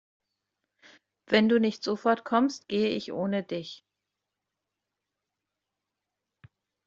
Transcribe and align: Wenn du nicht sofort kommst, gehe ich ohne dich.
Wenn 1.27 1.47
du 1.47 1.59
nicht 1.59 1.83
sofort 1.83 2.23
kommst, 2.25 2.67
gehe 2.67 2.89
ich 2.89 3.13
ohne 3.13 3.43
dich. 3.43 3.85